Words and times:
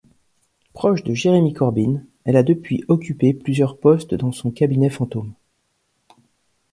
Proche 0.73 1.03
de 1.03 1.13
Jeremy 1.13 1.53
Corbyn, 1.53 2.01
elle 2.25 2.35
a 2.35 2.41
depuis 2.41 2.83
occupé 2.87 3.35
plusieurs 3.35 3.77
postes 3.77 4.15
dans 4.15 4.31
son 4.31 4.49
cabinet 4.49 4.89
fantôme. 4.89 5.31